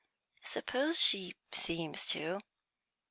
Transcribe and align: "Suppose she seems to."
"Suppose 0.43 0.99
she 0.99 1.35
seems 1.53 2.07
to." 2.07 2.39